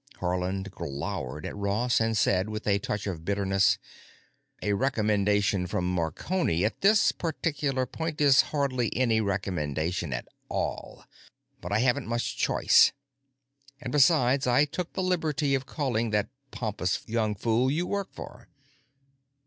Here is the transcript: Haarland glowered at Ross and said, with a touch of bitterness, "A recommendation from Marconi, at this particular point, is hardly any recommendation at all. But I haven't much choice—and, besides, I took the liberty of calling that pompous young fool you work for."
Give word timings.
Haarland 0.17 0.71
glowered 0.71 1.45
at 1.45 1.55
Ross 1.55 1.99
and 1.99 2.17
said, 2.17 2.49
with 2.49 2.65
a 2.65 2.79
touch 2.79 3.05
of 3.05 3.23
bitterness, 3.23 3.77
"A 4.63 4.73
recommendation 4.73 5.67
from 5.67 5.87
Marconi, 5.93 6.65
at 6.65 6.81
this 6.81 7.11
particular 7.11 7.85
point, 7.85 8.19
is 8.19 8.41
hardly 8.49 8.91
any 8.97 9.21
recommendation 9.21 10.11
at 10.11 10.27
all. 10.49 11.05
But 11.61 11.71
I 11.71 11.81
haven't 11.81 12.07
much 12.07 12.35
choice—and, 12.35 13.91
besides, 13.91 14.47
I 14.47 14.65
took 14.65 14.93
the 14.93 15.03
liberty 15.03 15.53
of 15.53 15.67
calling 15.67 16.09
that 16.09 16.29
pompous 16.49 17.03
young 17.05 17.35
fool 17.35 17.69
you 17.69 17.85
work 17.85 18.11
for." 18.11 18.47